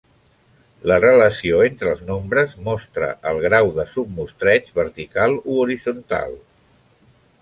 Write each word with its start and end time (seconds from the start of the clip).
La 0.91 0.95
relació 1.01 1.59
entre 1.65 1.91
els 1.91 2.01
nombres 2.07 2.57
mostra 2.69 3.11
el 3.33 3.43
grau 3.43 3.69
de 3.77 3.85
submostreig 3.93 4.73
vertical 4.81 5.37
o 5.43 5.59
horitzontal. 5.67 6.35